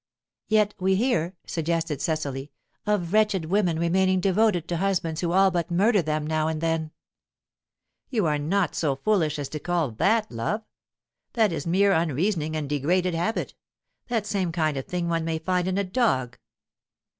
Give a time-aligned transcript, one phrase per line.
[0.47, 2.51] "Yet we hear," suggested Cecily,
[2.87, 6.89] "of wretched women remaining devoted to husbands who all but murder them now and then."
[8.09, 10.63] "You are not so foolish as to call that love!
[11.33, 13.53] That is mere unreasoning and degraded habit
[14.07, 16.39] the same kind of thing one may find in a dog."